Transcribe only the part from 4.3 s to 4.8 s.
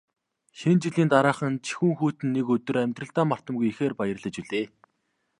билээ.